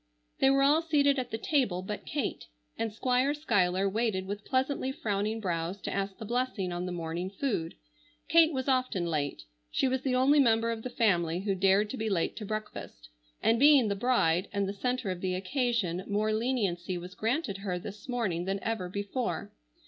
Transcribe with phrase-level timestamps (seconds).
[0.39, 4.91] They were all seated at the table but Kate, and Squire Schuyler waited with pleasantly
[4.91, 7.75] frowning brows to ask the blessing on the morning food.
[8.27, 9.43] Kate was often late.
[9.69, 13.09] She was the only member of the family who dared to be late to breakfast,
[13.43, 17.77] and being the bride and the centre of the occasion more leniency was granted her
[17.77, 19.51] this morning than ever before.